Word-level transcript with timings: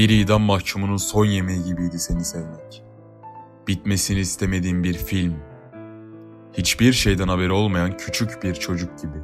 Bir 0.00 0.08
idam 0.08 0.42
mahkumunun 0.42 0.96
son 0.96 1.24
yemeği 1.24 1.64
gibiydi 1.64 1.98
seni 1.98 2.24
sevmek. 2.24 2.82
Bitmesini 3.68 4.18
istemediğim 4.18 4.84
bir 4.84 4.94
film. 4.94 5.34
Hiçbir 6.52 6.92
şeyden 6.92 7.28
haberi 7.28 7.52
olmayan 7.52 7.96
küçük 7.96 8.42
bir 8.42 8.54
çocuk 8.54 8.98
gibi. 9.02 9.18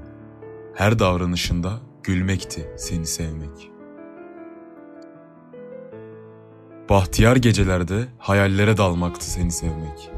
Her 0.74 0.98
davranışında 0.98 1.80
gülmekti 2.02 2.70
seni 2.76 3.06
sevmek. 3.06 3.70
Bahtiyar 6.88 7.36
gecelerde 7.36 8.08
hayallere 8.18 8.76
dalmaktı 8.76 9.30
seni 9.30 9.52
sevmek. 9.52 10.10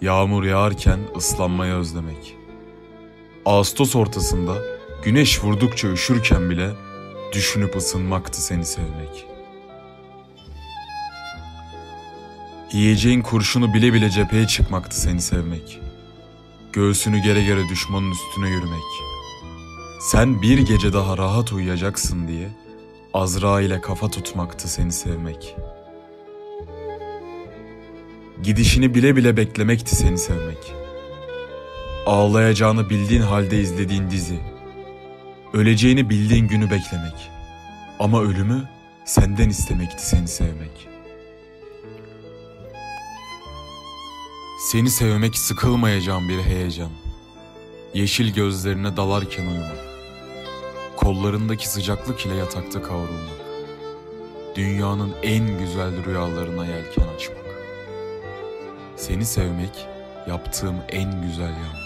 Yağmur 0.00 0.44
yağarken 0.44 1.00
ıslanmayı 1.16 1.72
özlemek. 1.72 2.36
Ağustos 3.44 3.96
ortasında 3.96 4.54
güneş 5.04 5.44
vurdukça 5.44 5.88
üşürken 5.88 6.50
bile 6.50 6.70
düşünüp 7.32 7.76
ısınmaktı 7.76 8.42
seni 8.42 8.64
sevmek. 8.64 9.33
Yiyeceğin 12.74 13.22
kurşunu 13.22 13.74
bile 13.74 13.92
bile 13.92 14.10
cepheye 14.10 14.46
çıkmaktı 14.46 15.00
seni 15.00 15.20
sevmek. 15.20 15.80
Göğsünü 16.72 17.18
gere 17.18 17.44
gere 17.44 17.68
düşmanın 17.68 18.10
üstüne 18.10 18.48
yürümek. 18.48 18.82
Sen 20.00 20.42
bir 20.42 20.58
gece 20.58 20.92
daha 20.92 21.18
rahat 21.18 21.52
uyuyacaksın 21.52 22.28
diye 22.28 22.48
Azra 23.12 23.60
ile 23.60 23.80
kafa 23.80 24.10
tutmaktı 24.10 24.68
seni 24.68 24.92
sevmek. 24.92 25.56
Gidişini 28.42 28.94
bile 28.94 29.16
bile 29.16 29.36
beklemekti 29.36 29.96
seni 29.96 30.18
sevmek. 30.18 30.72
Ağlayacağını 32.06 32.90
bildiğin 32.90 33.22
halde 33.22 33.60
izlediğin 33.60 34.10
dizi. 34.10 34.40
Öleceğini 35.52 36.10
bildiğin 36.10 36.48
günü 36.48 36.70
beklemek. 36.70 37.30
Ama 37.98 38.22
ölümü 38.22 38.68
senden 39.04 39.48
istemekti 39.48 40.06
seni 40.06 40.28
sevmek. 40.28 40.93
Seni 44.64 44.90
sevmek 44.90 45.36
sıkılmayacağım 45.38 46.28
bir 46.28 46.38
heyecan. 46.38 46.90
Yeşil 47.94 48.34
gözlerine 48.34 48.96
dalarken 48.96 49.46
uyumak. 49.46 49.78
Kollarındaki 50.96 51.68
sıcaklık 51.68 52.26
ile 52.26 52.34
yatakta 52.34 52.82
kavrulmak. 52.82 53.40
Dünyanın 54.56 55.12
en 55.22 55.58
güzel 55.58 56.04
rüyalarına 56.04 56.66
yelken 56.66 57.08
açmak. 57.16 57.44
Seni 58.96 59.24
sevmek 59.24 59.86
yaptığım 60.28 60.76
en 60.88 61.22
güzel 61.22 61.50
yan. 61.50 61.84